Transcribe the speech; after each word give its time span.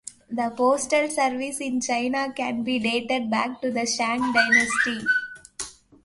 The 0.31 0.51
postal 0.57 1.09
service 1.09 1.59
in 1.61 1.79
China 1.79 2.33
can 2.35 2.63
be 2.63 2.79
dated 2.79 3.29
back 3.29 3.61
to 3.61 3.69
the 3.69 3.85
Shang 3.85 4.33
Dynasty. 4.33 5.05